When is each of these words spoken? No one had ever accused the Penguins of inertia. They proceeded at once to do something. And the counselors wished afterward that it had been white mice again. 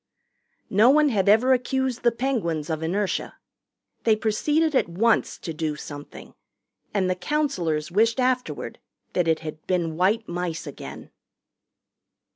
No 0.71 0.89
one 0.89 1.09
had 1.09 1.29
ever 1.29 1.53
accused 1.53 2.01
the 2.01 2.11
Penguins 2.11 2.71
of 2.71 2.81
inertia. 2.81 3.35
They 4.03 4.15
proceeded 4.15 4.73
at 4.73 4.89
once 4.89 5.37
to 5.37 5.53
do 5.53 5.75
something. 5.75 6.33
And 6.91 7.07
the 7.07 7.13
counselors 7.13 7.91
wished 7.91 8.19
afterward 8.19 8.79
that 9.13 9.27
it 9.27 9.41
had 9.41 9.67
been 9.67 9.97
white 9.97 10.27
mice 10.27 10.65
again. 10.65 11.11